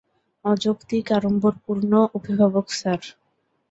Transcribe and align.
অযৌক্তিক, 0.45 1.05
আড়ম্বরপূর্ণ, 1.17 1.91
অভিভাবক 2.17 2.65
স্যার। 2.71 3.01